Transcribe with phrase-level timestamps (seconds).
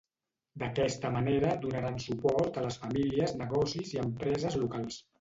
[0.63, 5.03] D'aquesta manera donaran suport a les famílies, negocis i empreses locals.